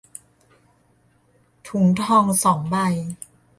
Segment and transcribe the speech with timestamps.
[1.67, 2.75] ถุงทอง สอง ใบ